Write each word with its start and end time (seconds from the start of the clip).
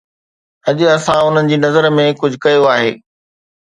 اڄ 0.69 0.77
اسان 0.95 1.19
انهن 1.27 1.53
جي 1.53 1.61
نظر 1.69 1.91
۾ 2.01 2.09
ڪجهه 2.25 2.43
ڪيو 2.47 2.69
آهي 2.75 2.93